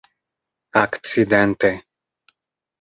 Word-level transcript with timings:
akcidente 0.81 1.71